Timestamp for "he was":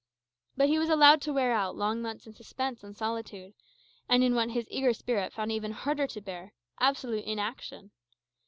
0.67-0.89